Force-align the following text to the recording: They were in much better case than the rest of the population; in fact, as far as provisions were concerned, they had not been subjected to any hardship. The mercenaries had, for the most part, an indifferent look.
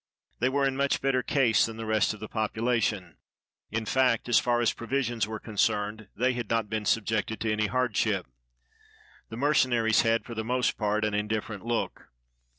They 0.39 0.49
were 0.49 0.65
in 0.67 0.75
much 0.75 0.99
better 0.99 1.21
case 1.21 1.67
than 1.67 1.77
the 1.77 1.85
rest 1.85 2.11
of 2.11 2.19
the 2.19 2.27
population; 2.27 3.17
in 3.69 3.85
fact, 3.85 4.27
as 4.27 4.39
far 4.39 4.59
as 4.59 4.73
provisions 4.73 5.27
were 5.27 5.37
concerned, 5.39 6.07
they 6.15 6.33
had 6.33 6.49
not 6.49 6.71
been 6.71 6.85
subjected 6.85 7.39
to 7.41 7.51
any 7.51 7.67
hardship. 7.67 8.25
The 9.29 9.37
mercenaries 9.37 10.01
had, 10.01 10.25
for 10.25 10.33
the 10.33 10.43
most 10.43 10.75
part, 10.75 11.05
an 11.05 11.13
indifferent 11.13 11.67
look. 11.67 12.07